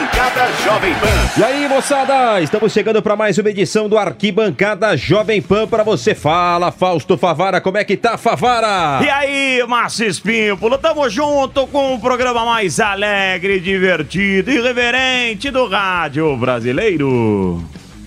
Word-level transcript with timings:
Arquibancada 0.00 0.48
Jovem 0.64 0.94
Pan. 0.94 1.40
E 1.40 1.44
aí, 1.44 1.68
moçada, 1.68 2.40
estamos 2.40 2.72
chegando 2.72 3.02
para 3.02 3.14
mais 3.16 3.36
uma 3.36 3.50
edição 3.50 3.86
do 3.86 3.98
Arquibancada 3.98 4.96
Jovem 4.96 5.42
Pan 5.42 5.68
para 5.68 5.82
você. 5.82 6.14
Fala, 6.14 6.72
Fausto 6.72 7.18
Favara, 7.18 7.60
como 7.60 7.76
é 7.76 7.84
que 7.84 7.98
tá, 7.98 8.16
Favara? 8.16 9.04
E 9.04 9.10
aí, 9.10 9.62
Márcio 9.68 10.06
Espímpolo, 10.06 10.78
tamo 10.78 11.08
junto 11.10 11.66
com 11.66 11.94
o 11.94 12.00
programa 12.00 12.46
mais 12.46 12.80
alegre, 12.80 13.60
divertido 13.60 14.50
e 14.50 14.56
irreverente 14.56 15.50
do 15.50 15.68
rádio 15.68 16.34
brasileiro. 16.34 17.62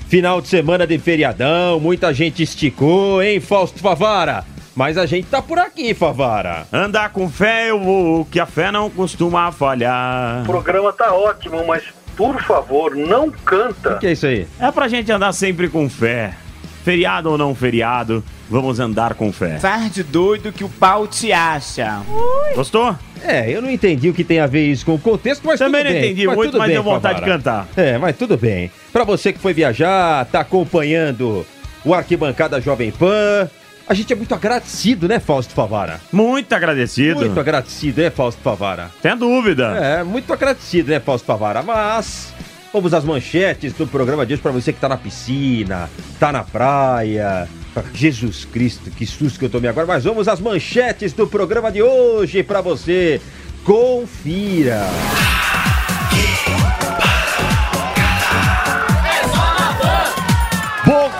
Final 0.08 0.42
de 0.42 0.48
semana 0.48 0.88
de 0.88 0.98
feriadão, 0.98 1.80
muita 1.80 2.12
gente 2.12 2.42
esticou, 2.42 3.22
hein, 3.22 3.40
Fausto 3.40 3.80
Favara? 3.80 4.44
Mas 4.76 4.98
a 4.98 5.06
gente 5.06 5.28
tá 5.28 5.42
por 5.42 5.60
aqui, 5.60 5.94
Favara. 5.94 6.66
Andar 6.74 7.10
com 7.10 7.30
fé 7.30 7.70
eu 7.70 7.80
vou, 7.80 8.26
que 8.26 8.40
a 8.40 8.46
fé 8.46 8.72
não 8.72 8.90
costuma 8.90 9.52
falhar. 9.52 10.42
O 10.42 10.46
programa 10.46 10.92
tá 10.92 11.14
ótimo, 11.14 11.64
mas 11.66 11.84
por 12.18 12.42
favor, 12.42 12.96
não 12.96 13.30
canta. 13.30 13.96
O 13.96 14.00
que 14.00 14.08
é 14.08 14.12
isso 14.14 14.26
aí? 14.26 14.48
É 14.60 14.72
pra 14.72 14.88
gente 14.88 15.12
andar 15.12 15.32
sempre 15.34 15.70
com 15.70 15.88
fé. 15.90 16.34
Feriado 16.84 17.30
ou 17.32 17.38
não 17.38 17.56
feriado, 17.56 18.22
vamos 18.50 18.80
andar 18.80 19.14
com 19.14 19.32
fé. 19.32 19.58
Faz 19.60 19.92
de 19.94 20.04
doido 20.04 20.52
que 20.52 20.64
o 20.66 20.70
pau 20.70 21.08
te 21.08 21.32
acha. 21.32 22.02
Gostou? 22.56 22.94
É, 23.24 23.50
eu 23.50 23.62
não 23.62 23.70
entendi 23.72 24.10
o 24.10 24.14
que 24.14 24.24
tem 24.24 24.42
a 24.42 24.48
ver 24.48 24.68
isso 24.70 24.86
com 24.86 24.96
o 24.96 25.00
contexto, 25.00 25.44
mas 25.46 25.60
Também 25.60 25.82
tudo 25.82 25.94
não 25.94 26.02
bem. 26.02 26.12
entendi 26.12 26.28
muito, 26.28 26.42
tudo 26.52 26.58
mas 26.58 26.68
bem, 26.68 26.76
deu 26.76 26.84
vontade 26.84 27.20
Favara. 27.22 27.32
de 27.32 27.38
cantar. 27.38 27.68
É, 27.78 27.98
mas 27.98 28.18
tudo 28.18 28.36
bem. 28.36 28.70
Pra 28.92 29.06
você 29.06 29.32
que 29.32 29.40
foi 29.40 29.54
viajar, 29.54 30.26
tá 30.26 30.42
acompanhando 30.42 31.46
o 31.86 31.94
Arquibancada 31.94 32.60
Jovem 32.60 32.92
Pan, 32.92 33.50
a 33.88 33.94
gente 33.94 34.12
é 34.14 34.16
muito 34.16 34.34
agradecido, 34.34 35.08
né, 35.08 35.20
Fausto 35.20 35.54
Favara? 35.54 36.00
Muito 36.12 36.54
agradecido. 36.54 37.20
Muito 37.20 37.40
agradecido, 37.40 38.02
né, 38.02 38.10
Fausto 38.10 38.42
Favara? 38.42 38.92
Sem 39.02 39.16
dúvida. 39.18 39.78
É, 39.78 40.04
muito 40.04 40.32
agradecido, 40.32 40.92
né, 40.92 41.00
Fausto 41.00 41.26
Favara? 41.26 41.62
Mas 41.62 42.34
vamos 42.72 42.94
às 42.94 43.04
manchetes 43.04 43.74
do 43.74 43.86
programa 43.86 44.26
de 44.26 44.34
hoje 44.34 44.42
pra 44.42 44.52
você 44.52 44.72
que 44.72 44.80
tá 44.80 44.90
na 44.90 44.98
piscina, 44.98 45.90
tá 46.20 46.32
na 46.32 46.44
praia. 46.44 47.48
Jesus 47.94 48.46
Cristo, 48.46 48.92
que 48.92 49.06
susto 49.06 49.40
que 49.40 49.46
eu 49.46 49.50
tomei 49.50 49.70
agora. 49.70 49.88
Mas 49.88 50.04
vamos 50.04 50.28
às 50.28 50.40
manchetes 50.40 51.12
do 51.12 51.28
programa 51.28 51.72
de 51.72 51.82
hoje 51.82 52.44
pra 52.44 52.62
você. 52.62 53.20
Confira. 53.64 54.84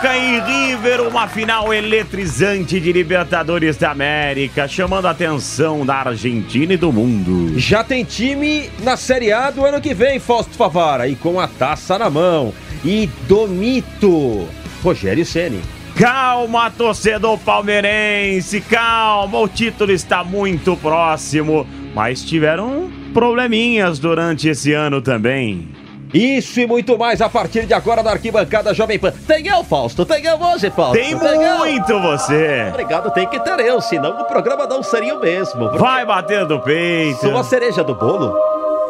Boca 0.04 0.18
e 0.18 0.42
River, 0.42 1.08
uma 1.08 1.30
final 1.30 1.74
eletrizante 1.74 2.78
de 2.78 2.92
Libertadores 2.92 3.78
da 3.78 3.92
América, 3.92 4.68
chamando 4.68 5.06
a 5.06 5.12
atenção 5.12 5.86
da 5.86 5.96
Argentina 5.96 6.74
e 6.74 6.78
do 6.78 6.92
mundo. 6.92 7.58
Já 7.58 7.86
tem 7.86 8.04
time 8.04 8.70
na 8.82 8.98
Série 8.98 9.32
A 9.32 9.50
do 9.50 9.66
ano 9.66 9.80
que 9.80 9.94
vem, 9.94 10.20
Fausto 10.20 10.58
Favara, 10.58 11.08
e 11.08 11.16
com 11.16 11.40
a 11.40 11.48
taça 11.48 11.98
na 11.98 12.10
mão. 12.10 12.54
E 12.84 13.10
do 13.30 13.48
mito, 13.48 14.46
Rogério 14.84 15.26
Ceni. 15.26 15.62
Calma, 15.96 16.70
torcedor 16.70 17.40
palmeirense, 17.40 18.60
calma, 18.60 19.40
o 19.40 19.48
título 19.48 19.94
está 19.94 20.22
muito 20.22 20.76
próximo, 20.76 21.66
mas 21.96 22.22
tiveram 22.22 22.92
probleminhas 23.14 24.00
durante 24.00 24.50
esse 24.50 24.74
ano 24.74 25.02
também. 25.02 25.66
Isso 26.14 26.60
e 26.60 26.68
muito 26.68 26.98
mais 26.98 27.22
a 27.22 27.30
partir 27.30 27.66
de 27.66 27.74
agora 27.74 28.04
da 28.04 28.12
arquibancada 28.12 28.74
Jovem 28.74 29.00
Pan. 29.00 29.12
Tem 29.26 29.48
eu, 29.48 29.64
Fausto, 29.64 30.06
tem 30.06 30.24
eu 30.26 30.40
hoje, 30.40 30.70
Fausto. 30.70 30.94
Tem 30.94 31.12
eu. 31.12 31.58
muito 31.58 32.00
você. 32.00 32.68
Obrigado, 32.70 33.12
tem 33.12 33.28
que 33.28 33.40
ter 33.40 33.60
eu, 33.62 33.82
senão 33.82 34.22
o 34.22 34.26
programa 34.26 34.68
não 34.68 34.84
seria 34.84 35.16
o 35.16 35.20
mesmo. 35.20 35.72
Vai 35.78 36.06
batendo 36.06 36.60
peito. 36.60 37.20
Sou 37.20 37.36
a 37.36 37.44
cereja 37.44 37.84
do 37.84 37.96
bolo. 37.96 38.34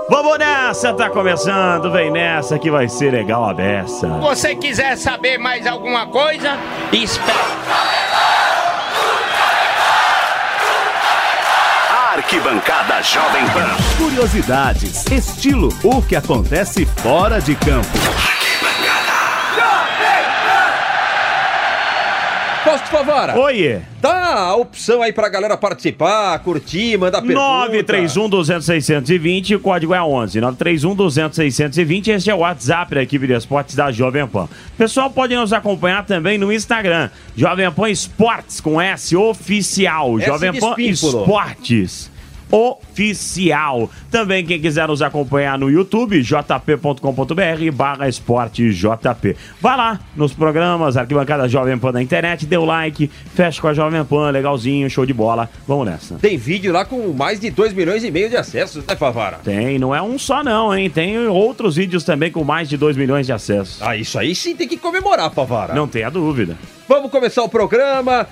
Vamos 0.09 0.37
nessa, 0.37 0.93
tá 0.93 1.09
começando, 1.09 1.89
vem 1.89 2.11
nessa 2.11 2.59
que 2.59 2.69
vai 2.69 2.89
ser 2.89 3.11
legal 3.11 3.49
a 3.49 3.53
beça. 3.53 4.07
Você 4.19 4.53
quiser 4.53 4.97
saber 4.97 5.37
mais 5.37 5.65
alguma 5.65 6.05
coisa? 6.07 6.57
Espera. 6.91 8.42
Arquibancada 12.23 13.01
Jovem 13.03 13.45
Pan. 13.49 13.69
Curiosidades, 13.97 15.05
estilo, 15.11 15.69
o 15.83 16.01
que 16.01 16.15
acontece 16.15 16.85
fora 16.85 17.41
de 17.41 17.53
campo. 17.53 17.87
Fausto 22.63 22.87
Favara, 22.87 23.37
Oi, 23.37 23.81
dá 24.01 24.35
a 24.35 24.55
opção 24.55 25.01
aí 25.01 25.11
pra 25.11 25.27
galera 25.27 25.57
participar, 25.57 26.39
curtir, 26.39 26.97
mandar 26.97 27.21
pergunta. 27.21 27.41
931 27.41 28.29
200 28.29 28.65
620, 28.65 29.55
o 29.55 29.59
código 29.59 29.93
é 29.93 30.01
11. 30.01 30.39
931 30.39 30.95
200 30.95 31.35
620, 31.35 32.11
este 32.11 32.29
é 32.31 32.33
o 32.33 32.37
WhatsApp 32.37 32.95
da 32.95 33.03
equipe 33.03 33.27
de 33.27 33.33
esportes 33.33 33.75
da 33.75 33.91
Jovem 33.91 34.25
Pan. 34.25 34.45
O 34.45 34.77
pessoal 34.77 35.09
pode 35.09 35.35
nos 35.35 35.51
acompanhar 35.51 36.05
também 36.05 36.37
no 36.37 36.53
Instagram, 36.53 37.09
Jovem 37.35 37.69
Pan 37.69 37.89
Esportes, 37.89 38.61
com 38.61 38.79
S 38.79 39.13
oficial. 39.13 40.17
S 40.19 40.25
Jovem 40.25 40.57
Pan. 40.57 40.75
Esportes. 40.77 42.12
Oficial. 42.53 43.89
Também 44.11 44.45
quem 44.45 44.61
quiser 44.61 44.87
nos 44.87 45.01
acompanhar 45.01 45.57
no 45.57 45.71
YouTube, 45.71 46.21
jp.com.br 46.21 47.71
barra 47.73 48.07
esporte 48.07 48.71
JP. 48.71 49.35
Vai 49.59 49.75
lá 49.75 49.99
nos 50.15 50.33
programas, 50.33 50.95
arquibancada 50.95 51.49
Jovem 51.49 51.79
Pan 51.79 51.91
da 51.91 51.99
internet, 51.99 52.45
dê 52.45 52.55
o 52.55 52.63
like, 52.63 53.09
fecha 53.33 53.59
com 53.59 53.69
a 53.69 53.73
Jovem 53.73 54.05
Pan, 54.05 54.29
legalzinho, 54.29 54.87
show 54.87 55.03
de 55.03 55.13
bola. 55.15 55.49
Vamos 55.67 55.87
nessa. 55.87 56.15
Tem 56.15 56.37
vídeo 56.37 56.71
lá 56.71 56.85
com 56.85 57.11
mais 57.11 57.39
de 57.39 57.49
2 57.49 57.73
milhões 57.73 58.03
e 58.03 58.11
meio 58.11 58.29
de 58.29 58.37
acessos, 58.37 58.85
né, 58.85 58.95
Favara? 58.95 59.39
Tem, 59.43 59.79
não 59.79 59.95
é 59.95 60.01
um 60.03 60.19
só 60.19 60.43
não, 60.43 60.77
hein? 60.77 60.91
Tem 60.91 61.17
outros 61.27 61.75
vídeos 61.77 62.03
também 62.03 62.31
com 62.31 62.43
mais 62.43 62.69
de 62.69 62.77
2 62.77 62.95
milhões 62.95 63.25
de 63.25 63.33
acessos. 63.33 63.81
Ah, 63.81 63.97
isso 63.97 64.19
aí 64.19 64.35
sim 64.35 64.55
tem 64.55 64.67
que 64.67 64.77
comemorar, 64.77 65.31
Favara. 65.31 65.73
Não 65.73 65.87
tenha 65.87 66.11
dúvida. 66.11 66.55
Vamos 66.87 67.09
começar 67.09 67.41
o 67.41 67.49
programa. 67.49 68.27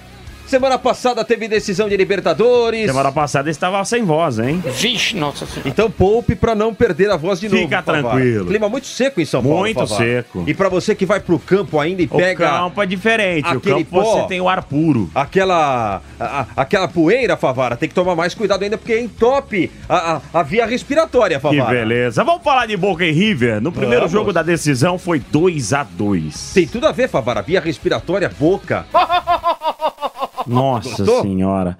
Semana 0.51 0.77
passada 0.77 1.23
teve 1.23 1.47
decisão 1.47 1.87
de 1.87 1.95
Libertadores. 1.95 2.85
Semana 2.87 3.09
passada 3.09 3.49
estava 3.49 3.85
sem 3.85 4.03
voz, 4.03 4.37
hein? 4.37 4.61
Vixe, 4.77 5.15
nossa 5.15 5.45
senhora. 5.45 5.69
Então 5.69 5.89
poupe 5.89 6.35
pra 6.35 6.53
não 6.53 6.73
perder 6.73 7.09
a 7.09 7.15
voz 7.15 7.39
de 7.39 7.47
novo. 7.47 7.61
Fica 7.61 7.81
tranquilo. 7.81 8.47
Clima 8.47 8.67
muito 8.67 8.85
seco 8.85 9.21
em 9.21 9.25
São 9.25 9.41
Paulo. 9.41 9.59
Muito 9.59 9.79
Favara. 9.87 10.03
seco. 10.03 10.43
E 10.45 10.53
pra 10.53 10.67
você 10.67 10.93
que 10.93 11.05
vai 11.05 11.21
pro 11.21 11.39
campo 11.39 11.79
ainda 11.79 12.01
e 12.01 12.05
O 12.05 12.17
pega 12.17 12.49
campo 12.49 12.81
é 12.83 12.85
diferente. 12.85 13.45
O 13.47 13.57
aquele 13.59 13.85
campo 13.85 14.01
pó. 14.01 14.03
você 14.21 14.27
tem 14.27 14.41
o 14.41 14.49
ar 14.49 14.61
puro. 14.63 15.09
aquela 15.15 16.01
a- 16.19 16.45
aquela 16.57 16.89
poeira, 16.89 17.37
Favara, 17.37 17.77
tem 17.77 17.87
que 17.87 17.95
tomar 17.95 18.13
mais 18.17 18.33
cuidado 18.35 18.61
ainda 18.63 18.77
porque 18.77 18.99
entope 18.99 19.71
a, 19.87 20.17
a, 20.33 20.39
a 20.41 20.43
via 20.43 20.65
respiratória, 20.65 21.37
Que 21.37 21.41
Favara. 21.43 21.69
beleza. 21.79 22.25
Vamos 22.25 22.43
falar 22.43 22.65
de 22.65 22.75
Boca 22.75 23.05
e 23.05 23.11
River. 23.13 23.61
No 23.61 23.71
primeiro 23.71 24.01
Vamos. 24.01 24.11
jogo 24.11 24.33
da 24.33 24.43
decisão 24.43 24.99
foi 24.99 25.19
2 25.31 25.71
a 25.71 25.83
2 25.83 26.51
Tem 26.53 26.67
tudo 26.67 26.87
a 26.87 26.91
ver, 26.91 27.07
Favara. 27.07 27.41
Via 27.41 27.61
respiratória, 27.61 28.29
boca. 28.37 28.85
Nossa 30.47 30.89
Gostou? 31.03 31.21
senhora. 31.21 31.77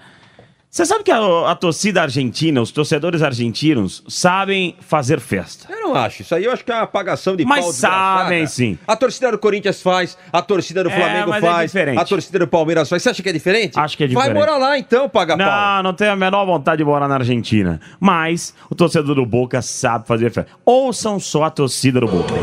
Você 0.69 0.85
sabe 0.85 1.03
que 1.03 1.11
a, 1.11 1.51
a 1.51 1.53
torcida 1.53 2.01
argentina, 2.01 2.61
os 2.61 2.71
torcedores 2.71 3.21
argentinos, 3.21 4.01
sabem 4.07 4.73
fazer 4.79 5.19
festa. 5.19 5.67
Eu 5.69 5.81
não 5.81 5.95
acho. 5.95 6.21
Isso 6.21 6.33
aí 6.33 6.45
eu 6.45 6.51
acho 6.53 6.63
que 6.63 6.71
é 6.71 6.75
uma 6.75 6.83
apagação 6.83 7.35
de 7.35 7.43
Mas 7.43 7.75
sabem, 7.75 8.47
sim. 8.47 8.79
A 8.87 8.95
torcida 8.95 9.29
do 9.33 9.37
Corinthians 9.37 9.81
faz, 9.81 10.17
a 10.31 10.41
torcida 10.41 10.81
do 10.81 10.89
É, 10.89 10.95
Flamengo 10.95 11.33
é 11.33 11.41
faz, 11.41 11.71
diferente. 11.71 11.99
a 11.99 12.05
torcida 12.05 12.39
do 12.39 12.47
Palmeiras 12.47 12.87
faz. 12.87 13.03
Você 13.03 13.09
acha 13.09 13.21
que 13.21 13.27
é 13.27 13.33
diferente? 13.33 13.77
Acho 13.77 13.97
que 13.97 14.05
é 14.05 14.07
Vai 14.07 14.29
diferente. 14.29 14.39
morar 14.39 14.57
lá 14.57 14.77
então, 14.77 15.09
paga 15.09 15.35
pau. 15.35 15.45
Não, 15.45 15.83
não 15.83 15.93
tenho 15.93 16.13
a 16.13 16.15
menor 16.15 16.45
vontade 16.45 16.77
de 16.77 16.85
morar 16.85 17.09
na 17.09 17.15
Argentina. 17.15 17.81
Mas 17.99 18.53
o 18.69 18.73
torcedor 18.75 19.15
do 19.15 19.25
Boca 19.25 19.61
sabe 19.61 20.07
fazer 20.07 20.31
festa. 20.31 20.49
Ouçam 20.63 21.19
só 21.19 21.43
a 21.43 21.49
torcida 21.49 21.99
do 21.99 22.07
Boca. 22.07 22.33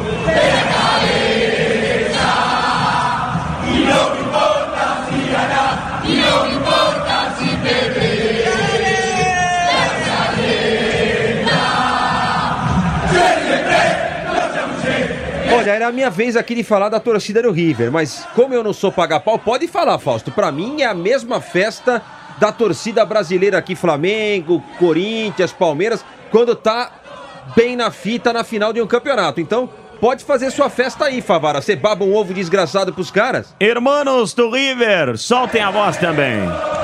Era 15.69 15.89
a 15.89 15.93
minha 15.93 16.11
vez 16.11 16.37
aqui 16.37 16.55
de 16.55 16.65
falar 16.65 16.89
da 16.89 16.99
torcida 16.99 17.43
do 17.43 17.51
River, 17.51 17.93
mas 17.93 18.27
como 18.35 18.55
eu 18.55 18.65
não 18.65 18.73
sou 18.73 18.91
paga 18.91 19.21
pau, 19.21 19.39
pode 19.39 19.69
falar, 19.69 19.99
Fausto. 19.99 20.31
Pra 20.31 20.51
mim 20.51 20.83
é 20.83 20.87
a 20.87 20.95
mesma 20.95 21.41
festa 21.41 22.03
da 22.39 22.51
torcida 22.53 23.05
brasileira 23.05 23.59
aqui, 23.59 23.75
Flamengo, 23.75 24.63
Corinthians, 24.79 25.53
Palmeiras, 25.53 26.05
quando 26.31 26.55
tá 26.55 26.93
bem 27.55 27.77
na 27.77 27.91
fita 27.91 28.33
na 28.33 28.45
final 28.45 28.73
de 28.73 28.81
um 28.81 28.87
campeonato. 28.87 29.41
Então, 29.41 29.69
pode 30.01 30.25
fazer 30.25 30.51
sua 30.51 30.71
festa 30.71 31.07
aí, 31.07 31.21
Favara. 31.21 31.61
Você 31.61 31.75
baba 31.77 32.05
um 32.05 32.15
ovo 32.15 32.33
desgraçado 32.33 32.93
pros 32.93 33.11
caras? 33.11 33.55
Hermanos 33.59 34.35
do 34.35 34.51
River, 34.51 35.19
soltem 35.19 35.63
a 35.63 35.71
voz 35.71 35.97
também. 35.97 36.78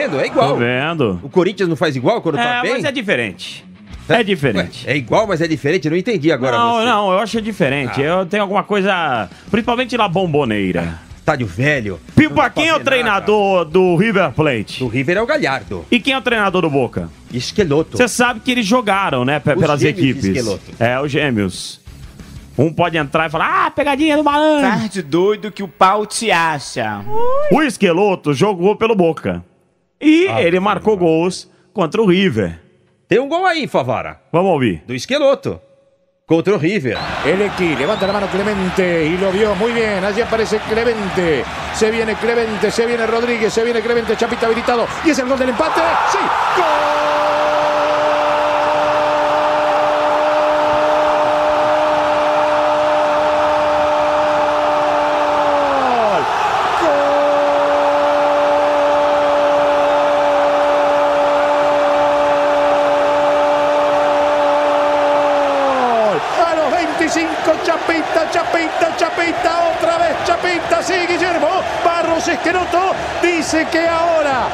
Vendo? 0.00 0.16
É 0.18 0.24
Tô 0.24 0.26
igual. 0.26 0.56
vendo. 0.56 1.20
O 1.22 1.28
Corinthians 1.28 1.68
não 1.68 1.76
faz 1.76 1.94
igual 1.96 2.20
quando 2.20 2.36
tá 2.36 2.56
É, 2.58 2.62
bem? 2.62 2.72
mas 2.72 2.84
é 2.84 2.92
diferente. 2.92 3.64
É 4.08 4.22
diferente. 4.22 4.84
É 4.88 4.94
igual, 4.96 5.26
mas 5.26 5.40
é 5.40 5.48
diferente? 5.48 5.86
Eu 5.86 5.92
não 5.92 5.96
entendi 5.98 6.30
agora. 6.30 6.58
não, 6.58 6.74
você. 6.76 6.84
não, 6.84 7.12
eu 7.12 7.18
acho 7.20 7.40
diferente. 7.40 8.02
Ah. 8.02 8.04
Eu 8.04 8.26
tenho 8.26 8.42
alguma 8.42 8.62
coisa. 8.62 9.30
Principalmente 9.50 9.96
na 9.96 10.06
bomboneira. 10.08 11.00
Estádio 11.16 11.46
velho. 11.46 11.98
Pipa, 12.14 12.50
quem 12.50 12.68
é 12.68 12.72
o 12.74 12.74
ver 12.74 12.78
nada. 12.80 12.84
treinador 12.90 13.64
do 13.64 13.96
River 13.96 14.30
Plate? 14.32 14.80
Do 14.80 14.88
River 14.88 15.16
é 15.16 15.22
o 15.22 15.26
Galhardo. 15.26 15.86
E 15.90 15.98
quem 15.98 16.12
é 16.12 16.18
o 16.18 16.20
treinador 16.20 16.60
do 16.60 16.68
Boca? 16.68 17.08
Esqueloto. 17.32 17.96
Você 17.96 18.06
sabe 18.08 18.40
que 18.40 18.50
eles 18.50 18.66
jogaram, 18.66 19.24
né, 19.24 19.40
pelas 19.40 19.82
equipes. 19.82 20.22
Esqueloto. 20.22 20.72
É, 20.78 21.00
os 21.00 21.10
gêmeos. 21.10 21.80
Um 22.58 22.70
pode 22.70 22.98
entrar 22.98 23.26
e 23.26 23.30
falar, 23.30 23.66
ah, 23.66 23.70
pegadinha 23.70 24.18
do 24.18 24.22
malandro. 24.22 24.68
Tá 24.68 24.86
de 24.86 25.00
doido 25.00 25.50
que 25.50 25.62
o 25.62 25.66
pau 25.68 26.04
te 26.04 26.30
acha. 26.30 27.00
O 27.50 27.62
Esqueloto 27.62 28.34
jogou 28.34 28.76
pelo 28.76 28.94
Boca. 28.94 29.42
E 30.04 30.28
Ah, 30.28 30.42
ele 30.42 30.60
marcou 30.60 30.96
gols 30.96 31.50
contra 31.72 32.00
o 32.02 32.06
River. 32.06 32.60
Tem 33.08 33.18
um 33.18 33.28
gol 33.28 33.46
aí, 33.46 33.66
Favara. 33.66 34.20
Vamos 34.32 34.50
ouvir. 34.52 34.82
Do 34.86 34.94
Esqueloto. 34.94 35.60
Contra 36.26 36.54
o 36.54 36.58
River. 36.58 36.96
Elequi, 37.26 37.74
levanta 37.76 38.06
la 38.06 38.12
mano 38.14 38.26
Clemente 38.28 39.04
y 39.06 39.16
lo 39.18 39.30
vio 39.30 39.54
muy 39.54 39.72
bien. 39.72 40.02
Allí 40.02 40.22
aparece 40.22 40.58
Clemente. 40.58 41.44
Se 41.74 41.90
viene 41.90 42.14
Clemente, 42.14 42.70
se 42.70 42.86
viene 42.86 43.06
Rodríguez, 43.06 43.52
se 43.52 43.62
viene 43.62 43.80
Clemente, 43.80 44.16
Chapita 44.16 44.46
habilitado. 44.46 44.86
Y 45.04 45.10
es 45.10 45.18
el 45.18 45.28
gol 45.28 45.38
del 45.38 45.50
empate. 45.50 45.80
¡Sí! 46.10 46.18
¡Gol! 46.56 47.53
Dice 73.44 73.66
que 73.66 73.76
ahora, 73.76 74.48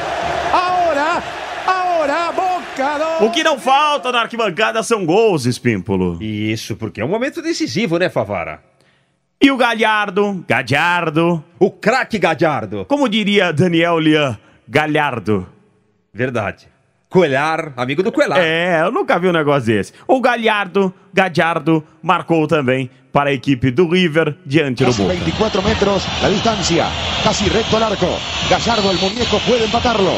ahora, 0.51 1.23
ahora, 1.65 2.31
Boca 2.33 2.97
do- 3.19 3.25
O 3.25 3.31
que 3.31 3.41
não 3.41 3.57
falta 3.57 4.11
na 4.11 4.19
arquibancada 4.19 4.83
são 4.83 5.05
gols, 5.05 5.45
Espímpolo. 5.45 6.21
Isso, 6.21 6.75
porque 6.75 6.99
é 6.99 7.05
um 7.05 7.07
momento 7.07 7.41
decisivo, 7.41 7.97
né, 7.97 8.09
Favara? 8.09 8.61
E 9.41 9.49
o 9.49 9.55
Galhardo, 9.55 10.43
Gadiardo, 10.45 11.41
O 11.57 11.71
craque 11.71 12.19
Gadiardo. 12.19 12.83
como 12.85 13.07
diria 13.07 13.53
Daniel 13.53 13.97
Lian, 13.97 14.37
Galhardo. 14.67 15.47
Verdade. 16.13 16.67
Coelhar, 17.11 17.73
amigo 17.75 18.01
do 18.01 18.09
Coelhar. 18.09 18.39
É, 18.39 18.83
eu 18.83 18.91
nunca 18.91 19.19
vi 19.19 19.27
um 19.27 19.33
negócio 19.33 19.65
desse. 19.65 19.91
O 20.07 20.21
Galhardo, 20.21 20.93
Gadiardo, 21.13 21.83
marcou 22.01 22.47
também 22.47 22.89
para 23.11 23.31
a 23.31 23.33
equipe 23.33 23.69
do 23.69 23.89
River 23.89 24.37
diante 24.45 24.85
do 24.85 24.93
Boca. 24.93 25.13
24 25.13 25.61
metros 25.61 26.03
la 26.21 26.29
distancia, 26.29 26.85
casi 27.21 27.49
recto 27.49 27.75
al 27.75 27.83
arco. 27.83 28.17
Gallardo, 28.49 28.89
el 28.91 28.97
muñeco, 28.97 29.39
puede 29.45 29.65
empatarlo. 29.65 30.13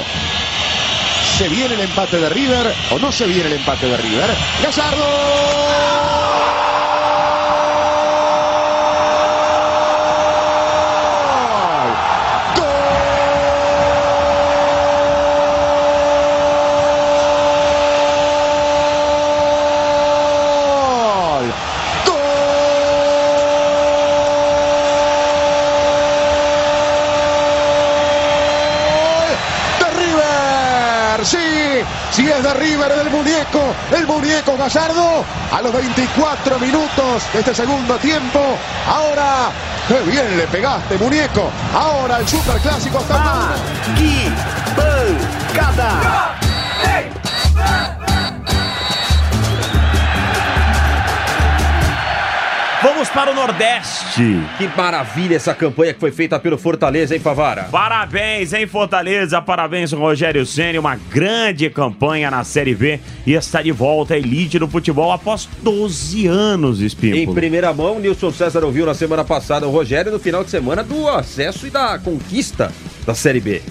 ¿Se 1.35 1.49
viene 1.49 1.73
el 1.73 1.81
empate 1.81 2.17
de 2.19 2.29
River 2.29 2.71
o 2.91 2.99
no 2.99 3.11
se 3.11 3.25
viene 3.25 3.47
el 3.47 3.53
empate 3.53 3.87
de 3.87 3.97
River? 3.97 4.29
Gallardo. 4.61 6.02
River! 31.23 31.25
¡Sí! 31.25 31.85
Si 32.11 32.29
es 32.29 32.43
de 32.43 32.53
River, 32.53 32.93
del 32.95 33.09
muñeco, 33.09 33.73
el 33.95 34.05
muñeco 34.07 34.57
Gallardo, 34.57 35.25
a 35.51 35.61
los 35.61 35.73
24 35.73 36.59
minutos 36.59 37.23
de 37.33 37.39
este 37.39 37.55
segundo 37.55 37.95
tiempo. 37.97 38.39
Ahora, 38.87 39.49
qué 39.87 39.99
bien 40.09 40.37
le 40.37 40.47
pegaste, 40.47 40.97
muñeco. 40.97 41.49
Ahora 41.73 42.17
el 42.19 42.27
superclásico 42.27 42.99
está 42.99 43.15
en 43.15 43.23
mano. 43.23 43.53
Vamos 52.83 53.07
para 53.09 53.31
o 53.31 53.33
Nordeste. 53.33 54.21
Que 54.57 54.67
maravilha 54.75 55.37
essa 55.37 55.53
campanha 55.53 55.93
que 55.93 55.99
foi 56.01 56.11
feita 56.11 56.37
pelo 56.37 56.57
Fortaleza, 56.57 57.13
hein, 57.15 57.21
Favara? 57.21 57.63
Parabéns, 57.71 58.51
hein, 58.51 58.67
Fortaleza? 58.67 59.41
Parabéns, 59.41 59.93
Rogério 59.93 60.45
Ceni, 60.45 60.77
uma 60.77 60.95
grande 61.09 61.69
campanha 61.69 62.29
na 62.29 62.43
Série 62.43 62.75
B 62.75 62.99
e 63.25 63.31
está 63.33 63.61
de 63.61 63.71
volta 63.71 64.15
à 64.15 64.17
elite 64.17 64.59
do 64.59 64.67
futebol 64.67 65.13
após 65.13 65.47
12 65.61 66.27
anos, 66.27 66.81
Em 66.81 66.85
Espímpolo. 66.85 67.33
primeira 67.33 67.73
mão, 67.73 67.95
o 67.95 67.99
Nilson 68.01 68.31
César 68.33 68.65
ouviu 68.65 68.85
na 68.85 68.93
semana 68.93 69.23
passada 69.23 69.65
o 69.65 69.71
Rogério 69.71 70.11
no 70.11 70.19
final 70.19 70.43
de 70.43 70.49
semana 70.49 70.83
do 70.83 71.07
acesso 71.07 71.65
e 71.65 71.69
da 71.69 71.97
conquista 71.99 72.69
da 73.05 73.15
Série 73.15 73.39
B. 73.39 73.61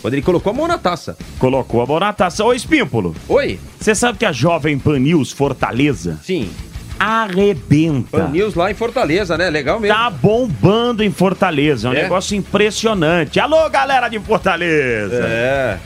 Quando 0.00 0.14
ele 0.14 0.22
colocou 0.22 0.50
a 0.50 0.54
mão 0.54 0.66
na 0.68 0.78
taça. 0.78 1.16
Colocou 1.38 1.82
a 1.82 1.86
mão 1.86 2.00
na 2.00 2.12
taça. 2.12 2.42
Ô, 2.44 2.52
Espímpolo, 2.54 3.14
Oi? 3.28 3.58
você 3.78 3.94
sabe 3.94 4.18
que 4.18 4.24
a 4.24 4.32
Jovem 4.32 4.78
Pan 4.78 4.98
News 4.98 5.30
Fortaleza 5.32 6.18
Sim. 6.22 6.50
Arrebenta. 6.98 8.18
Pan 8.18 8.28
News 8.28 8.54
lá 8.54 8.70
em 8.70 8.74
Fortaleza, 8.74 9.36
né? 9.38 9.50
Legal 9.50 9.80
mesmo. 9.80 9.96
Tá 9.96 10.10
bombando 10.10 11.02
em 11.02 11.10
Fortaleza, 11.10 11.88
é 11.88 11.90
um 11.90 11.94
É? 11.94 12.02
negócio 12.02 12.36
impressionante. 12.36 13.38
Alô, 13.40 13.68
galera 13.70 14.08
de 14.08 14.18
Fortaleza! 14.18 15.24
É. 15.24 15.78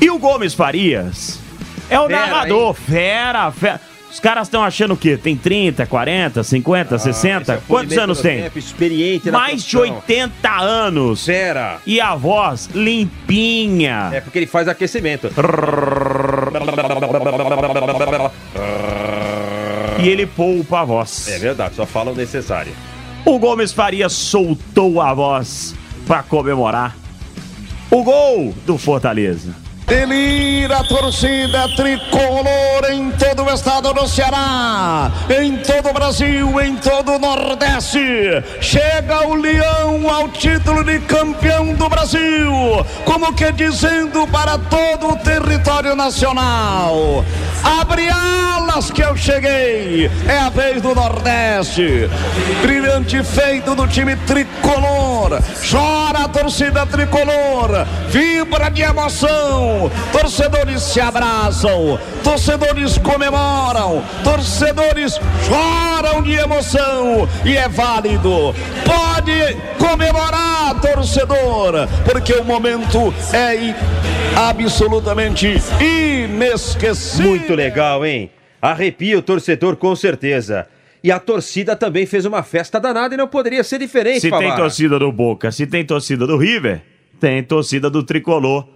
E 0.00 0.10
o 0.10 0.18
Gomes 0.18 0.54
Farias 0.54 1.38
é 1.88 1.98
o 1.98 2.06
Fera, 2.06 2.20
narrador, 2.26 2.74
fera, 2.74 3.50
fera. 3.52 3.80
Os 4.10 4.20
caras 4.20 4.46
estão 4.46 4.62
achando 4.62 4.94
o 4.94 4.96
quê? 4.96 5.16
Tem 5.16 5.36
30, 5.36 5.86
40, 5.86 6.44
50, 6.44 6.98
60? 7.00 7.40
Esse 7.42 7.50
é 7.50 7.54
o 7.56 7.60
Quantos 7.66 7.98
anos 7.98 8.20
tem? 8.20 8.44
tempo, 8.44 8.58
experiente 8.60 9.28
Mais 9.28 9.64
de 9.64 9.76
profissão. 9.76 9.96
80 9.96 10.50
anos. 10.60 11.26
Fera. 11.26 11.78
E 11.84 12.00
a 12.00 12.14
voz 12.14 12.68
limpinha. 12.72 14.10
É 14.12 14.20
porque 14.20 14.38
ele 14.38 14.46
faz 14.46 14.68
aquecimento. 14.68 15.30
E 20.04 20.08
ele 20.08 20.26
poupa 20.26 20.80
a 20.80 20.84
voz. 20.84 21.28
É 21.28 21.38
verdade, 21.38 21.76
só 21.76 21.86
fala 21.86 22.12
o 22.12 22.14
necessário. 22.14 22.72
O 23.24 23.38
Gomes 23.38 23.72
Farias 23.72 24.12
soltou 24.12 25.00
a 25.00 25.14
voz 25.14 25.74
para 26.06 26.22
comemorar 26.22 26.94
o 27.90 28.02
gol 28.04 28.54
do 28.66 28.76
Fortaleza. 28.76 29.63
Delira 29.86 30.78
a 30.78 30.84
torcida 30.84 31.68
tricolor 31.76 32.90
em 32.90 33.10
todo 33.12 33.44
o 33.44 33.52
estado 33.52 33.92
do 33.92 34.08
Ceará, 34.08 35.12
em 35.28 35.58
todo 35.58 35.90
o 35.90 35.92
Brasil, 35.92 36.60
em 36.60 36.76
todo 36.76 37.12
o 37.12 37.18
Nordeste. 37.18 38.00
Chega 38.62 39.28
o 39.28 39.34
Leão 39.34 40.08
ao 40.08 40.28
título 40.30 40.82
de 40.84 41.00
campeão 41.00 41.74
do 41.74 41.86
Brasil, 41.88 42.50
como 43.04 43.34
que 43.34 43.52
dizendo 43.52 44.26
para 44.28 44.56
todo 44.56 45.10
o 45.10 45.16
território 45.16 45.94
nacional: 45.94 47.22
abre 47.62 48.08
alas 48.08 48.90
que 48.90 49.02
eu 49.02 49.14
cheguei, 49.14 50.10
é 50.26 50.38
a 50.38 50.48
vez 50.48 50.80
do 50.80 50.94
Nordeste. 50.94 52.08
Brilhante 52.62 53.22
feito 53.22 53.74
do 53.74 53.86
time 53.86 54.16
tricolor, 54.16 54.93
chora 55.70 56.24
a 56.24 56.28
torcida 56.28 56.86
tricolor, 56.86 57.86
vibra 58.08 58.70
de 58.70 58.82
emoção. 58.82 59.90
Torcedores 60.12 60.82
se 60.82 61.00
abraçam, 61.00 61.98
torcedores 62.22 62.98
comemoram, 62.98 64.02
torcedores 64.22 65.18
choram 65.46 66.22
de 66.22 66.34
emoção 66.34 67.28
e 67.44 67.56
é 67.56 67.68
válido. 67.68 68.54
Pode 68.84 69.56
comemorar, 69.78 70.80
torcedor, 70.80 71.88
porque 72.04 72.32
o 72.34 72.44
momento 72.44 73.12
é 73.32 73.74
absolutamente 74.36 75.60
inesquecível. 75.80 77.30
Muito 77.30 77.54
legal, 77.54 78.04
hein? 78.04 78.30
Arrepia 78.60 79.18
o 79.18 79.22
torcedor 79.22 79.76
com 79.76 79.94
certeza. 79.94 80.66
E 81.04 81.12
a 81.12 81.20
torcida 81.20 81.76
também 81.76 82.06
fez 82.06 82.24
uma 82.24 82.42
festa 82.42 82.80
danada 82.80 83.12
e 83.14 83.18
não 83.18 83.28
poderia 83.28 83.62
ser 83.62 83.78
diferente, 83.78 84.20
Se 84.22 84.30
tem 84.30 84.40
Favara. 84.40 84.56
torcida 84.56 84.98
do 84.98 85.12
Boca, 85.12 85.52
se 85.52 85.66
tem 85.66 85.84
torcida 85.84 86.26
do 86.26 86.38
River, 86.38 86.80
tem 87.20 87.42
torcida 87.42 87.90
do 87.90 88.02
Tricolor, 88.02 88.66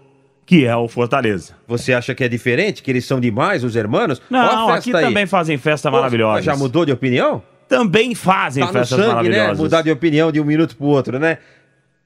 que 0.44 0.66
é 0.66 0.76
o 0.76 0.86
Fortaleza. 0.88 1.54
Você 1.66 1.94
acha 1.94 2.14
que 2.14 2.22
é 2.22 2.28
diferente? 2.28 2.82
Que 2.82 2.90
eles 2.90 3.06
são 3.06 3.18
demais, 3.18 3.64
os 3.64 3.74
hermanos? 3.74 4.20
Não, 4.28 4.68
aqui 4.68 4.94
aí. 4.94 5.04
também 5.04 5.26
fazem 5.26 5.56
festa 5.56 5.90
maravilhosa. 5.90 6.42
Já 6.42 6.54
mudou 6.54 6.84
de 6.84 6.92
opinião? 6.92 7.42
Também 7.66 8.14
fazem 8.14 8.62
Tá 8.64 8.72
festas 8.74 8.98
sangue, 8.98 9.06
né? 9.06 9.08
maravilhosas. 9.14 9.58
Mudar 9.58 9.80
de 9.82 9.90
opinião 9.90 10.30
de 10.30 10.38
um 10.38 10.44
minuto 10.44 10.76
pro 10.76 10.86
outro, 10.86 11.18
né? 11.18 11.38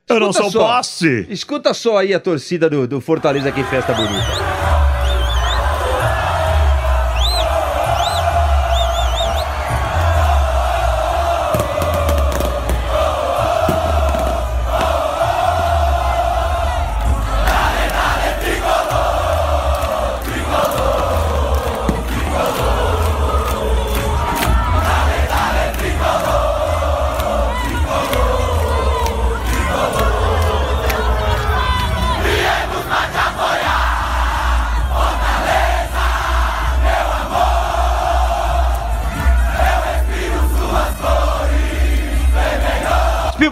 Eu 0.09 0.21
não 0.21 0.31
Escuta 0.31 0.51
sou 0.51 0.61
só. 0.61 0.77
posse. 0.77 1.27
Escuta 1.31 1.75
só 1.75 1.99
aí 1.99 2.15
a 2.15 2.21
torcida 2.21 2.71
do, 2.71 2.87
do 2.87 3.01
Fortaleza, 3.01 3.51
que 3.51 3.63
festa 3.65 3.93
bonita. 3.93 4.62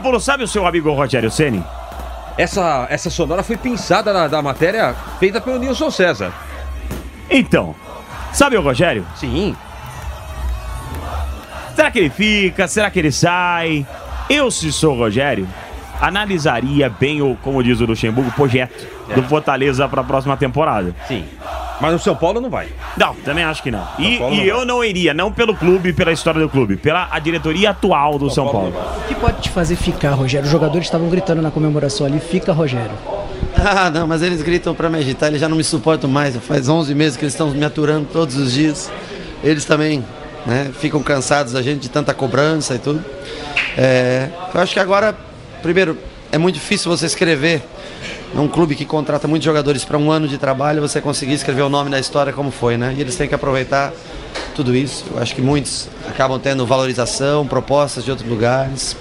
Espímpolo, 0.01 0.19
sabe 0.19 0.45
o 0.45 0.49
seu 0.49 0.67
amigo 0.67 0.91
Rogério 0.95 1.31
Ceni? 1.31 1.63
Essa, 2.39 2.87
essa 2.89 3.11
sonora 3.11 3.43
foi 3.43 3.59
pensada 3.59 4.15
na, 4.15 4.29
da 4.29 4.41
matéria 4.41 4.95
feita 5.19 5.43
pelo 5.43 5.59
Nilson 5.59 5.91
César. 5.91 6.33
Então, 7.29 7.75
sabe 8.33 8.57
o 8.57 8.63
Rogério? 8.63 9.07
Sim. 9.15 9.55
Será 11.77 11.91
que 11.91 11.99
ele 11.99 12.09
fica? 12.09 12.67
Será 12.67 12.91
que 12.91 12.99
ele 12.99 13.13
sai? 13.13 13.87
Eu, 14.31 14.51
se 14.51 14.73
sou 14.73 14.95
o 14.95 14.99
Rogério, 14.99 15.47
analisaria 16.01 16.89
bem 16.89 17.21
o, 17.21 17.37
como 17.43 17.63
diz 17.63 17.79
o 17.81 17.85
Luxemburgo, 17.85 18.31
o 18.31 18.33
projeto 18.33 18.87
do 19.15 19.23
Fortaleza 19.25 19.87
para 19.87 20.01
a 20.01 20.05
próxima 20.05 20.35
temporada. 20.35 20.97
Sim. 21.07 21.27
Mas 21.81 21.93
no 21.93 21.99
São 21.99 22.15
Paulo 22.15 22.41
não 22.41 22.51
vai. 22.51 22.69
Não, 22.97 23.15
também 23.17 23.43
acho 23.43 23.63
que 23.63 23.71
não. 23.71 23.87
E, 23.99 24.19
Paulo 24.19 24.35
e 24.35 24.39
não 24.39 24.45
eu 24.45 24.65
não 24.65 24.85
iria, 24.85 25.15
não 25.15 25.33
pelo 25.33 25.55
clube, 25.57 25.93
pela 25.93 26.13
história 26.13 26.41
do 26.41 26.49
clube, 26.49 26.77
pela 26.77 27.09
a 27.11 27.19
diretoria 27.19 27.71
atual 27.71 28.19
do 28.19 28.29
São, 28.31 28.47
Paulo. 28.49 28.75
O 29.05 29.09
que 29.09 29.15
pode 29.15 29.41
te 29.41 29.51
fazer 29.51 29.77
ficar, 29.77 30.11
Rogério? 30.11 30.45
Os 30.45 30.53
jogadores 30.53 30.87
estavam 30.87 31.09
gritando 31.09 31.41
na 31.41 31.51
comemoração 31.51 32.07
ali, 32.07 32.21
fica, 32.21 32.53
Rogério. 32.53 32.93
Ah, 33.63 33.91
não, 33.91 34.07
mas 34.07 34.23
eles 34.23 34.41
gritam 34.41 34.75
pra 34.75 34.89
me 34.89 34.97
agitar, 34.99 35.29
eles 35.29 35.41
já 35.41 35.49
não 35.49 35.57
me 35.57 35.65
suportam 35.65 36.09
mais. 36.09 36.35
Faz 36.37 36.67
11 36.67 36.95
meses 36.95 37.17
que 37.17 37.25
eles 37.25 37.35
estão 37.35 37.51
me 37.51 37.65
aturando 37.65 38.09
todos 38.11 38.37
os 38.37 38.53
dias. 38.53 38.91
Eles 39.45 39.67
também 39.67 40.03
né, 40.47 40.71
ficam 40.79 41.03
cansados 41.03 41.53
da 41.53 41.61
gente 41.61 41.81
de 41.81 41.91
tanta 41.91 42.15
cobrança 42.15 42.75
e 42.75 42.79
tudo. 42.79 43.05
É, 43.77 44.31
eu 44.55 44.61
acho 44.61 44.73
que 44.73 44.81
agora, 44.81 45.15
primeiro, 45.61 45.99
é 46.33 46.39
muito 46.39 46.55
difícil 46.55 46.91
você 46.91 47.05
escrever 47.05 47.63
num 48.35 48.49
clube 48.49 48.75
que 48.75 48.85
contrata 48.85 49.27
muitos 49.27 49.45
jogadores 49.45 49.85
para 49.85 49.99
um 49.99 50.11
ano 50.11 50.29
de 50.29 50.39
trabalho, 50.39 50.81
você 50.81 51.01
conseguir 51.01 51.35
escrever 51.35 51.63
o 51.63 51.69
nome 51.69 51.91
da 51.91 51.99
história 51.99 52.33
como 52.33 52.51
foi, 52.51 52.77
né? 52.77 52.95
E 52.97 53.01
eles 53.01 53.17
têm 53.17 53.29
que 53.29 53.35
aproveitar 53.35 53.93
tudo 54.55 54.75
isso. 54.75 55.05
Eu 55.11 55.23
acho 55.23 55.35
que 55.35 55.43
muitos 55.43 55.89
acabam 56.09 56.39
tendo 56.39 56.67
valorização, 56.67 57.47
propostas 57.47 58.05
de 58.05 58.11
outros 58.11 58.29
lugares. 58.29 58.97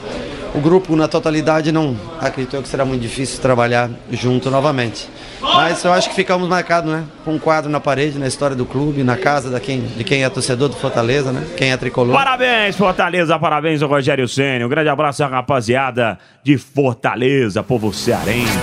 O 0.53 0.59
grupo, 0.59 0.95
na 0.95 1.07
totalidade, 1.07 1.71
não 1.71 1.95
acreditou 2.19 2.61
que 2.61 2.67
será 2.67 2.83
muito 2.83 3.01
difícil 3.01 3.39
trabalhar 3.39 3.89
junto 4.11 4.49
novamente. 4.49 5.07
Mas 5.41 5.83
eu 5.83 5.93
acho 5.93 6.09
que 6.09 6.15
ficamos 6.15 6.47
marcados, 6.49 6.91
né? 6.91 7.03
Com 7.23 7.35
um 7.35 7.39
quadro 7.39 7.69
na 7.69 7.79
parede, 7.79 8.17
na 8.17 8.27
história 8.27 8.55
do 8.55 8.65
clube, 8.65 9.03
na 9.03 9.15
casa 9.15 9.49
da 9.49 9.59
quem, 9.59 9.81
de 9.81 10.03
quem 10.03 10.23
é 10.23 10.29
torcedor 10.29 10.69
do 10.69 10.75
Fortaleza, 10.75 11.31
né? 11.31 11.45
Quem 11.55 11.71
é 11.71 11.77
tricolor. 11.77 12.15
Parabéns, 12.15 12.75
Fortaleza, 12.75 13.37
parabéns 13.37 13.81
ao 13.81 13.89
Rogério 13.89 14.27
Ceni. 14.27 14.65
Um 14.65 14.69
grande 14.69 14.89
abraço 14.89 15.23
à 15.23 15.27
rapaziada 15.27 16.17
de 16.43 16.57
Fortaleza, 16.57 17.61
povo 17.61 17.93
cearense. 17.93 18.57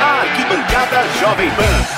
Arquibancada 0.00 1.02
Jovem 1.20 1.50
Pan. 1.50 1.97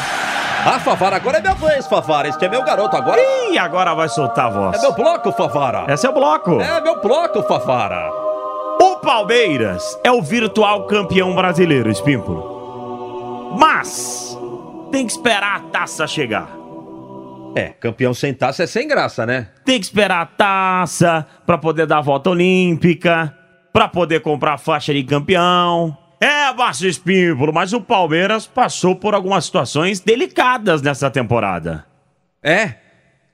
Ah, 0.64 0.78
Favara, 0.78 1.16
agora 1.16 1.38
é 1.38 1.40
minha 1.40 1.54
vez, 1.54 1.86
Favara. 1.86 2.28
Este 2.28 2.44
é 2.44 2.48
meu 2.48 2.62
garoto 2.62 2.96
agora. 2.96 3.20
E 3.50 3.58
agora 3.58 3.94
vai 3.94 4.08
soltar 4.08 4.46
a 4.46 4.50
voz. 4.50 4.78
É 4.78 4.82
meu 4.82 4.92
bloco, 4.92 5.32
Favara. 5.32 5.92
Esse 5.92 6.06
é 6.06 6.10
o 6.10 6.12
bloco. 6.12 6.60
É 6.60 6.80
meu 6.80 7.00
bloco, 7.00 7.42
Favara. 7.42 8.10
O 8.80 8.96
Palmeiras 8.96 9.98
é 10.04 10.10
o 10.10 10.20
virtual 10.22 10.86
campeão 10.86 11.34
brasileiro, 11.34 11.90
Espímpolo. 11.90 13.56
Mas 13.58 14.38
tem 14.92 15.06
que 15.06 15.12
esperar 15.12 15.56
a 15.56 15.60
taça 15.60 16.06
chegar. 16.06 16.48
É, 17.54 17.70
campeão 17.70 18.14
sem 18.14 18.32
taça 18.32 18.62
é 18.62 18.66
sem 18.66 18.86
graça, 18.86 19.26
né? 19.26 19.48
Tem 19.64 19.78
que 19.80 19.86
esperar 19.86 20.20
a 20.22 20.26
taça 20.26 21.26
pra 21.44 21.58
poder 21.58 21.86
dar 21.86 21.98
a 21.98 22.02
volta 22.02 22.30
olímpica, 22.30 23.34
pra 23.72 23.88
poder 23.88 24.20
comprar 24.20 24.54
a 24.54 24.58
faixa 24.58 24.92
de 24.94 25.02
campeão. 25.02 25.96
É, 26.20 26.52
Márcio 26.52 26.86
Espímpolo, 26.86 27.50
mas 27.50 27.72
o 27.72 27.80
Palmeiras 27.80 28.46
passou 28.46 28.94
por 28.94 29.14
algumas 29.14 29.46
situações 29.46 30.00
delicadas 30.00 30.82
nessa 30.82 31.10
temporada. 31.10 31.86
É? 32.42 32.74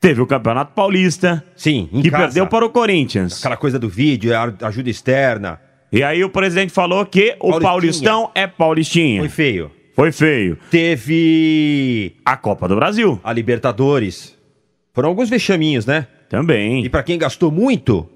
Teve 0.01 0.21
o 0.21 0.27
Campeonato 0.27 0.73
Paulista, 0.73 1.45
Sim, 1.57 1.89
em 1.93 2.01
que 2.01 2.11
casa. 2.11 2.25
perdeu 2.27 2.47
para 2.47 2.65
o 2.65 2.71
Corinthians. 2.71 3.41
Aquela 3.41 3.57
coisa 3.57 3.77
do 3.77 3.89
vídeo, 3.89 4.33
a 4.37 4.69
ajuda 4.69 4.89
externa. 4.89 5.61
E 5.91 6.03
aí 6.05 6.23
o 6.23 6.31
presidente 6.31 6.73
falou 6.73 7.05
que 7.05 7.37
o. 7.41 7.59
Paulistão 7.59 8.31
é 8.35 8.47
Paulistinha. 8.47 9.21
Foi 9.21 9.29
feio. 9.29 9.71
Foi 9.95 10.13
feio. 10.13 10.59
Teve 10.71 12.17
A 12.25 12.37
Copa 12.37 12.69
do 12.69 12.77
Brasil 12.77 13.19
a 13.25 13.33
Libertadores. 13.33 14.37
Foram 14.93 15.09
alguns 15.09 15.29
vexaminhos, 15.29 15.87
né? 15.87 16.07
E 16.27 16.29
também. 16.29 16.91
pra 16.91 17.03
quem 17.03 17.19
gastou 17.19 17.51
muito, 17.51 18.09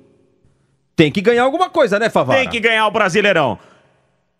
tem 0.95 1.11
que 1.11 1.21
ganhar 1.21 1.43
alguma 1.43 1.71
coisa, 1.71 1.99
né, 1.99 2.11
Favara? 2.11 2.39
Tem 2.41 2.49
que 2.49 2.61
ganhar 2.61 2.87
o 2.87 2.91
Brasileirão. 2.91 3.59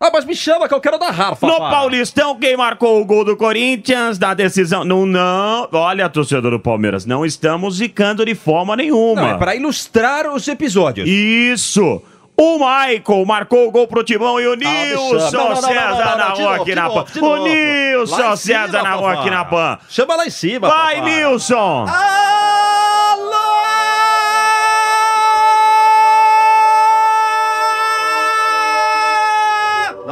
Ah, 0.01 0.09
mas 0.11 0.25
me 0.25 0.35
chama 0.35 0.67
que 0.67 0.73
eu 0.73 0.81
quero 0.81 0.97
narrar, 0.97 1.35
Favara. 1.35 1.63
No 1.65 1.69
Paulistão, 1.69 2.35
quem 2.35 2.57
marcou 2.57 2.99
o 2.99 3.05
gol 3.05 3.23
do 3.23 3.37
Corinthians 3.37 4.17
na 4.17 4.33
decisão? 4.33 4.83
Não, 4.83 5.05
não. 5.05 5.69
Olha, 5.71 6.09
torcedor 6.09 6.49
do 6.49 6.59
Palmeiras, 6.59 7.05
não 7.05 7.23
estamos 7.23 7.75
zicando 7.75 8.25
de 8.25 8.33
forma 8.33 8.75
nenhuma. 8.75 9.21
Não, 9.21 9.29
é 9.29 9.37
pra 9.37 9.55
ilustrar 9.55 10.27
os 10.33 10.47
episódios. 10.47 11.07
Isso! 11.07 12.01
O 12.43 12.57
Michael 12.57 13.23
marcou 13.27 13.67
o 13.67 13.71
gol 13.71 13.87
pro 13.87 14.03
Timão 14.03 14.39
e 14.39 14.47
o 14.47 14.53
Ah. 14.53 14.55
Nilson 14.55 15.55
César 15.57 16.15
narrou 16.17 16.39
novo, 16.49 16.61
aqui 16.63 16.73
na 16.73 16.89
PAN. 16.89 17.05
O 17.21 17.37
Nilson 17.43 18.35
César 18.35 18.81
narrou 18.81 19.01
Favara. 19.03 19.19
aqui 19.19 19.29
na 19.29 19.45
PAN. 19.45 19.77
Chama 19.87 20.15
lá 20.15 20.25
em 20.25 20.29
cima, 20.31 20.67
Vai. 20.67 21.01
Nilson! 21.01 21.85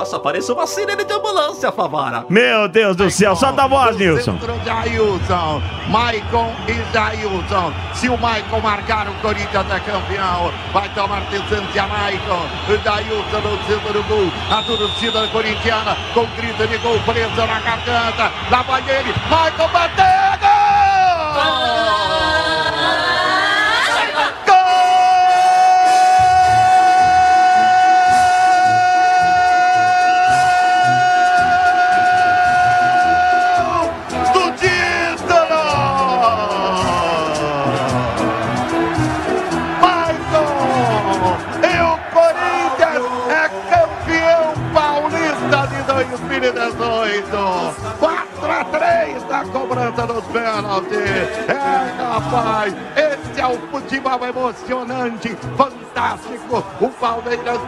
Nossa, 0.09 0.19
parece 0.19 0.51
uma 0.51 0.65
sirene 0.65 1.05
de 1.05 1.13
ambulância, 1.13 1.71
Favara. 1.71 2.25
Meu 2.27 2.67
Deus 2.67 2.95
do 2.95 3.11
céu, 3.11 3.35
solta 3.35 3.65
a 3.65 3.67
voz, 3.67 3.95
Nilson. 3.95 4.39
Centro 4.39 4.57
de 4.57 4.67
Ailton, 4.67 5.61
Maicon 5.87 6.51
e 6.67 6.73
Jailton. 6.91 7.71
Se 7.93 8.09
o 8.09 8.17
Maicon 8.17 8.59
marcar, 8.59 9.07
o 9.07 9.13
Corinthians 9.21 9.69
é 9.69 9.79
campeão. 9.79 10.51
Vai 10.73 10.89
tomar 10.95 11.21
distância 11.29 11.83
a 11.83 11.87
Maicon. 11.87 12.43
O 12.69 12.77
Jailton 12.83 13.49
no 13.49 13.63
centro 13.67 13.93
do 13.93 14.03
gol. 14.07 14.31
A 14.49 14.63
torcida 14.63 15.27
corintiana 15.27 15.95
com 16.15 16.25
grito 16.35 16.67
de 16.67 16.77
gol 16.79 16.99
preso 17.05 17.35
na 17.35 17.59
garganta. 17.59 18.31
Lá 18.49 18.63
vai 18.63 18.81
ele. 18.89 19.13
Maicon 19.29 19.67
bateu! 19.67 20.28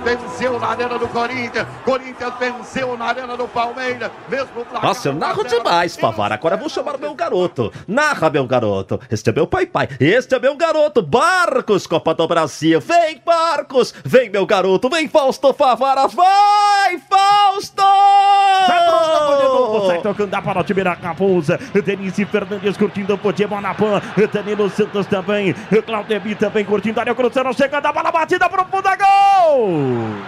Venceu 0.04 0.60
na 0.60 0.68
arena 0.68 0.98
do 0.98 1.08
Corinthians. 1.08 1.68
Corinthians 1.84 2.34
venceu 2.40 2.98
na 2.98 3.06
arena 3.06 3.38
do 3.38 3.48
Palmeiras. 3.48 4.12
Mesmo 4.30 4.66
placar 4.66 4.84
Nossa, 4.84 5.10
eu 5.10 5.14
narro 5.14 5.44
demais, 5.44 5.96
Favara. 5.96 6.36
Agora 6.36 6.56
eu 6.56 6.60
vou 6.60 6.70
chamar 6.70 6.96
o 6.96 7.00
meu 7.00 7.14
garoto. 7.14 7.72
Narra, 7.88 8.30
meu 8.30 8.46
garoto. 8.46 9.00
Este 9.10 9.30
é 9.30 9.34
meu 9.34 9.48
pai, 9.48 9.66
pai. 9.66 9.88
Este 10.00 10.36
é 10.36 10.40
meu 10.40 10.56
garoto. 10.56 11.02
Barcos, 11.02 11.88
Copa 11.88 12.14
do 12.14 12.28
Brasil. 12.28 12.80
Vem, 12.82 13.22
Barcos. 13.26 13.94
Vem, 14.04 14.30
meu 14.30 14.46
garoto. 14.46 14.90
Vem, 14.90 15.08
Fausto 15.08 15.54
Favara. 15.54 16.08
Vai, 16.08 17.00
Fausto! 17.10 17.82
Sai 18.68 18.86
pro 18.86 19.00
campo 19.00 19.38
de 19.38 19.44
novo, 19.44 19.88
sai 19.88 20.02
tocando 20.02 20.34
a 20.34 20.42
bola, 20.42 20.64
time 20.64 20.84
da 20.84 20.94
Raposa. 20.94 21.60
Denise 21.84 22.26
Fernandes 22.26 22.78
curtindo 22.78 23.14
o 23.14 23.18
futebol 23.18 23.62
na 23.62 23.74
PAN. 23.74 24.02
Danilo 24.32 24.70
Santos 24.70 25.06
também. 25.08 25.54
Claudemir 25.86 26.38
também 26.38 26.64
curtindo 26.66 27.00
a 27.00 27.04
área 27.04 27.16
cruzando, 27.16 27.54
chegando 27.54 27.86
a 27.86 27.94
bola 27.94 28.12
batida 28.12 28.50
pro 28.50 28.66
fundo, 28.66 28.88
é 28.88 28.98
gol! 28.98 29.91
Gol 29.92 30.24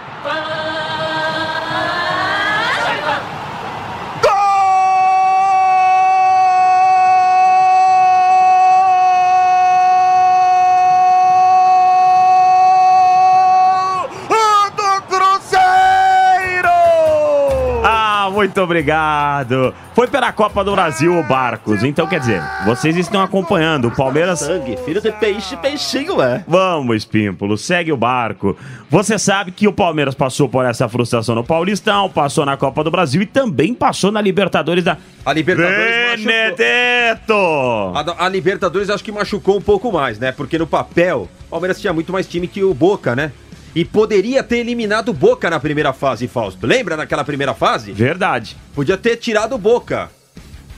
muito 18.54 18.62
obrigado. 18.62 19.74
Foi 19.96 20.06
pela 20.06 20.30
Copa 20.30 20.62
do 20.62 20.70
Brasil 20.70 21.18
o 21.18 21.24
Barcos. 21.24 21.82
Então, 21.82 22.06
quer 22.06 22.20
dizer, 22.20 22.40
vocês 22.64 22.96
estão 22.96 23.20
acompanhando 23.20 23.88
o 23.88 23.90
Palmeiras. 23.90 24.38
Sangue, 24.38 24.76
filho 24.84 25.00
de 25.00 25.10
peixe, 25.10 25.56
peixinho, 25.56 26.22
é. 26.22 26.44
Vamos, 26.46 26.98
Espímpolo, 26.98 27.58
segue 27.58 27.90
o 27.90 27.96
barco. 27.96 28.56
Você 28.88 29.18
sabe 29.18 29.50
que 29.50 29.66
o 29.66 29.72
Palmeiras 29.72 30.14
passou 30.14 30.48
por 30.48 30.64
essa 30.64 30.88
frustração 30.88 31.34
no 31.34 31.42
Paulistão, 31.42 32.08
passou 32.08 32.46
na 32.46 32.56
Copa 32.56 32.84
do 32.84 32.92
Brasil 32.92 33.22
e 33.22 33.26
também 33.26 33.74
passou 33.74 34.12
na 34.12 34.20
Libertadores 34.20 34.84
da. 34.84 34.98
A 35.26 35.32
Libertadores 35.32 36.10
machucou. 36.10 36.32
Benedetto! 36.32 37.34
A, 37.34 38.26
a 38.26 38.28
Libertadores 38.28 38.88
acho 38.88 39.02
que 39.02 39.10
machucou 39.10 39.56
um 39.56 39.62
pouco 39.62 39.90
mais, 39.90 40.16
né? 40.20 40.30
Porque 40.30 40.56
no 40.56 40.66
papel, 40.66 41.28
o 41.46 41.50
Palmeiras 41.50 41.80
tinha 41.80 41.92
muito 41.92 42.12
mais 42.12 42.28
time 42.28 42.46
que 42.46 42.62
o 42.62 42.72
Boca, 42.72 43.16
né? 43.16 43.32
E 43.74 43.84
poderia 43.84 44.42
ter 44.42 44.58
eliminado 44.58 45.08
o 45.08 45.12
Boca 45.14 45.50
na 45.50 45.58
primeira 45.58 45.92
fase, 45.92 46.28
Fausto. 46.28 46.66
Lembra 46.66 46.96
naquela 46.96 47.24
primeira 47.24 47.54
fase? 47.54 47.92
Verdade. 47.92 48.56
Podia 48.74 48.96
ter 48.96 49.16
tirado 49.16 49.54
o 49.54 49.58
Boca. 49.58 50.10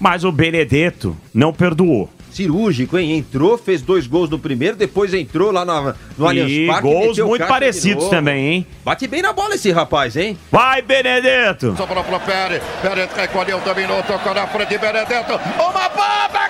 Mas 0.00 0.24
o 0.24 0.32
Benedetto 0.32 1.16
não 1.32 1.52
perdoou. 1.52 2.10
Cirúrgico, 2.30 2.98
hein? 2.98 3.16
Entrou, 3.16 3.56
fez 3.56 3.80
dois 3.80 4.06
gols 4.06 4.28
no 4.28 4.38
primeiro, 4.38 4.76
depois 4.76 5.14
entrou 5.14 5.50
lá 5.50 5.64
na, 5.64 5.94
no 6.18 6.26
Allianz 6.26 6.52
E 6.52 6.66
Parque. 6.66 6.82
gols 6.82 7.18
muito 7.18 7.46
parecidos 7.46 8.08
também, 8.08 8.46
hein? 8.52 8.66
Bate 8.84 9.06
bem 9.06 9.22
na 9.22 9.32
bola 9.32 9.54
esse 9.54 9.72
rapaz, 9.72 10.14
hein? 10.18 10.36
Vai, 10.52 10.82
Benedetto! 10.82 11.74
Sobrou 11.78 12.04
pro 12.04 12.20
Pérez. 12.20 12.62
Pérez 12.82 13.08
recolheu, 13.16 13.58
dominou, 13.60 14.02
tocou 14.02 14.34
na 14.34 14.46
frente. 14.48 14.76
Benedetto. 14.76 15.32
Uma 15.32 15.88
bomba, 15.88 16.45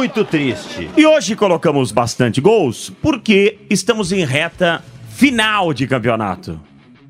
Muito 0.00 0.24
triste. 0.24 0.88
E 0.96 1.04
hoje 1.04 1.36
colocamos 1.36 1.92
bastante 1.92 2.40
gols 2.40 2.90
porque 3.02 3.58
estamos 3.68 4.12
em 4.12 4.24
reta 4.24 4.82
final 5.10 5.74
de 5.74 5.86
campeonato. 5.86 6.58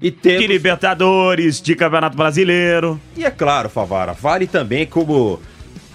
E 0.03 0.11
temos... 0.11 0.41
De 0.41 0.49
Libertadores, 0.49 1.63
de 1.63 1.77
Campeonato 1.77 2.17
Brasileiro. 2.17 3.01
E 3.17 3.25
é 3.25 3.31
claro, 3.31 3.69
Favara, 3.69 4.13
vale 4.13 4.49
também 4.49 4.87
como 4.87 5.39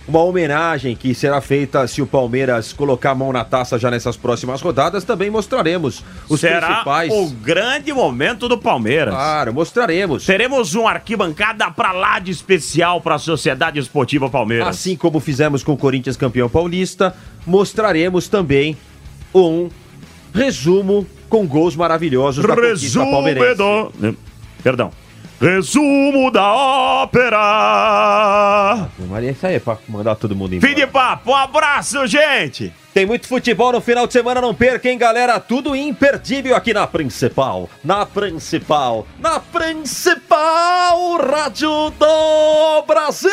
uma 0.08 0.22
homenagem 0.22 0.96
que 0.96 1.16
será 1.16 1.42
feita 1.42 1.88
se 1.88 2.02
o 2.02 2.06
Palmeiras 2.08 2.72
colocar 2.72 3.12
a 3.12 3.16
mão 3.16 3.34
na 3.34 3.44
taça 3.44 3.80
já 3.80 3.90
nessas 3.90 4.16
próximas 4.16 4.62
rodadas. 4.62 5.04
Também 5.04 5.30
mostraremos 5.30 6.04
os 6.30 6.40
Será 6.40 6.68
principais. 6.68 7.12
o 7.12 7.30
grande 7.30 7.92
momento 7.92 8.48
do 8.48 8.58
Palmeiras. 8.58 9.14
Claro, 9.14 9.54
mostraremos. 9.54 10.26
Teremos 10.26 10.76
um 10.76 10.88
arquibancada 10.88 11.70
pra 11.72 11.92
lá 11.92 12.20
de 12.20 12.32
especial 12.32 13.02
para 13.02 13.16
a 13.16 13.20
Sociedade 13.20 13.80
Esportiva 13.80 14.30
Palmeiras. 14.30 14.68
Assim 14.68 14.96
como 14.96 15.20
fizemos 15.20 15.64
com 15.64 15.74
o 15.74 15.78
Corinthians 15.78 16.16
campeão 16.16 16.48
paulista, 16.48 17.16
mostraremos 17.46 18.28
também 18.28 18.78
um 19.34 19.70
resumo 20.34 21.08
com 21.28 21.48
gols 21.48 21.76
maravilhosos 21.76 22.46
da 22.46 22.56
conquista 22.56 23.00
palmeirense. 23.00 23.58
Perdão. 24.64 24.92
Resumo 25.40 26.32
da 26.32 26.54
ópera! 26.54 27.38
Maria, 29.10 29.32
isso 29.32 29.46
aí 29.46 29.56
é 29.56 29.60
pra 29.60 29.78
mandar 29.88 30.16
todo 30.16 30.36
mundo 30.36 30.56
embora. 30.56 30.74
Fim 30.74 30.80
de 30.80 30.88
papo, 30.88 31.32
um 31.32 31.36
abraço, 31.36 32.08
gente! 32.08 32.74
Tem 32.94 33.06
muito 33.06 33.28
futebol 33.28 33.74
no 33.74 33.82
final 33.82 34.08
de 34.08 34.14
semana, 34.14 34.40
não 34.40 34.56
perca, 34.56 34.90
hein, 34.90 34.98
galera? 34.98 35.38
Tudo 35.40 35.76
imperdível 35.76 36.56
aqui 36.56 36.74
na 36.74 36.88
principal, 36.88 37.70
na 37.84 38.06
principal, 38.06 39.06
na 39.20 39.40
principal 39.42 41.18
Rádio 41.18 41.90
do 42.00 42.82
Brasil! 42.88 43.30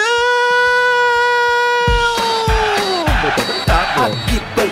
Muito 3.22 3.40
obrigado! 3.40 4.12
Aqui 4.12 4.42
tem 4.56 4.70